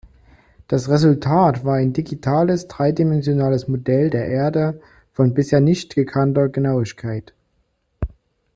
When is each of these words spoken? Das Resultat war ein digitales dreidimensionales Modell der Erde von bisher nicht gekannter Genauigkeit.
Das 0.67 0.89
Resultat 0.89 1.63
war 1.63 1.75
ein 1.75 1.93
digitales 1.93 2.67
dreidimensionales 2.67 3.67
Modell 3.67 4.09
der 4.09 4.25
Erde 4.29 4.81
von 5.13 5.35
bisher 5.35 5.59
nicht 5.61 5.93
gekannter 5.93 6.49
Genauigkeit. 6.49 7.35